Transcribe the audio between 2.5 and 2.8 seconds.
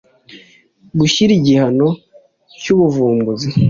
cy